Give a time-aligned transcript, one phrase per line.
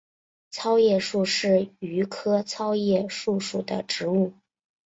[0.49, 4.33] 糙叶树是榆科糙叶树属的植物。